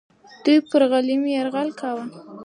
دوی 0.43 0.57
پر 0.69 0.81
غلیم 0.91 1.23
یرغل 1.35 1.69
کاوه. 1.79 2.05